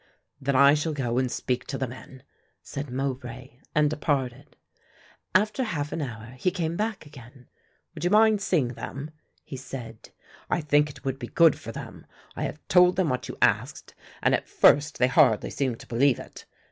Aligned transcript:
"Then 0.41 0.55
I 0.55 0.73
shall 0.73 0.93
go 0.93 1.19
and 1.19 1.31
speak 1.31 1.67
to 1.67 1.77
the 1.77 1.85
men," 1.85 2.23
said 2.63 2.89
Mowbray, 2.89 3.59
and 3.75 3.87
departed. 3.87 4.55
After 5.35 5.63
half 5.63 5.91
an 5.91 6.01
hour 6.01 6.31
he 6.39 6.49
came 6.49 6.75
back 6.75 7.05
again. 7.05 7.49
"Would 7.93 8.03
you 8.03 8.09
mind 8.09 8.41
seeing 8.41 8.69
them?" 8.69 9.11
he 9.43 9.57
said. 9.57 10.09
"I 10.49 10.59
think 10.59 10.89
it 10.89 11.05
would 11.05 11.19
be 11.19 11.27
good 11.27 11.55
for 11.59 11.71
them. 11.71 12.07
I 12.35 12.45
have 12.45 12.67
told 12.67 12.95
them 12.95 13.09
what 13.09 13.27
you 13.27 13.37
asked 13.43 13.93
and 14.23 14.33
at 14.33 14.49
first 14.49 14.97
they 14.97 15.07
hardly 15.07 15.51
seemed 15.51 15.79
to 15.81 15.87
believe 15.87 16.17
it. 16.19 16.45